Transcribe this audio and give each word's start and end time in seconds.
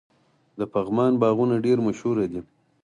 د 0.59 0.61
پغمان 0.73 1.11
باغونه 1.21 1.55
ډیر 1.65 1.77
مشهور 1.87 2.15
دي. 2.31 2.41